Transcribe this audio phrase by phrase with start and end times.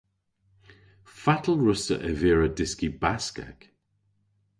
[1.21, 3.59] Fatel wruss'ta ervira dyski Baskek?